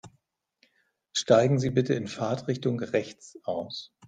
Steigen 1.13 1.59
Sie 1.59 1.69
bitte 1.69 1.93
in 1.93 2.07
Fahrtrichtung 2.07 2.79
rechts 2.79 3.37
aus. 3.43 3.93